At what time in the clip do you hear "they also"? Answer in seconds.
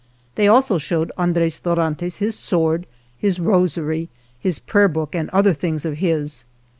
0.33-0.79